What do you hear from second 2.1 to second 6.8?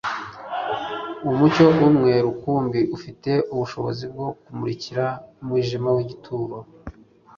rukumbi ufite ubushobozi bwo kumurikira umwijima w’igituro